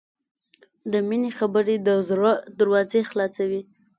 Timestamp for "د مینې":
0.91-1.31